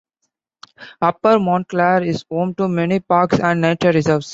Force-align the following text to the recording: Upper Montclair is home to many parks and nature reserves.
Upper 0.99 1.37
Montclair 1.39 2.01
is 2.01 2.25
home 2.27 2.55
to 2.55 2.67
many 2.67 3.01
parks 3.01 3.39
and 3.39 3.61
nature 3.61 3.91
reserves. 3.91 4.29